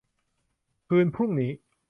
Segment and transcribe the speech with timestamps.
[0.87, 1.51] คืนพรุ่งนี้